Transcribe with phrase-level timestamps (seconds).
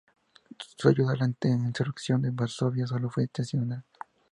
[0.77, 3.83] Su ayuda a la insurrección de Varsovia solo fue testimonial.